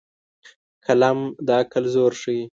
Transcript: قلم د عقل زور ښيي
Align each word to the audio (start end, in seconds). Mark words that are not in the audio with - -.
قلم 0.85 1.19
د 1.45 1.47
عقل 1.61 1.83
زور 1.93 2.11
ښيي 2.21 2.43